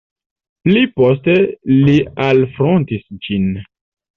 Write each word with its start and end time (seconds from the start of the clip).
Pli 0.67 0.81
poste 1.01 1.35
li 1.73 1.99
alfrontis 2.29 3.07
ĝin. 3.29 3.47